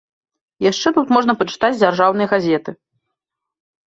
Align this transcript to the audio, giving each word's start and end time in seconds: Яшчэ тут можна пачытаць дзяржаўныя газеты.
Яшчэ 0.71 0.91
тут 0.95 1.11
можна 1.17 1.35
пачытаць 1.41 1.71
дзяржаўныя 1.81 2.27
газеты. 2.33 2.71